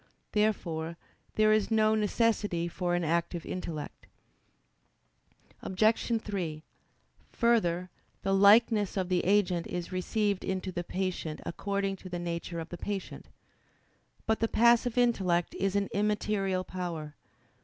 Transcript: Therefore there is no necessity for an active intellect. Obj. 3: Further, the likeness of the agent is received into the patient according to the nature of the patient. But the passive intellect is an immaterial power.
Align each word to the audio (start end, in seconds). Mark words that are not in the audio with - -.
Therefore 0.31 0.97
there 1.35 1.53
is 1.53 1.69
no 1.69 1.93
necessity 1.93 2.67
for 2.67 2.95
an 2.95 3.03
active 3.03 3.45
intellect. 3.45 4.07
Obj. 5.61 6.19
3: 6.23 6.63
Further, 7.33 7.91
the 8.23 8.33
likeness 8.33 8.97
of 8.97 9.09
the 9.09 9.23
agent 9.23 9.67
is 9.67 9.91
received 9.91 10.43
into 10.43 10.71
the 10.71 10.83
patient 10.83 11.39
according 11.45 11.97
to 11.97 12.09
the 12.09 12.17
nature 12.17 12.59
of 12.59 12.69
the 12.69 12.79
patient. 12.79 13.27
But 14.25 14.39
the 14.39 14.47
passive 14.47 14.97
intellect 14.97 15.53
is 15.53 15.75
an 15.75 15.87
immaterial 15.93 16.63
power. 16.63 17.13